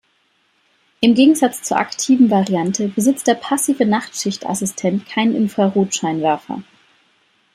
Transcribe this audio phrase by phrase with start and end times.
[0.99, 6.63] Im Gegensatz zur aktiven Variante besitzt der passive Nachtsicht-Assistent keinen Infrarot-Scheinwerfer.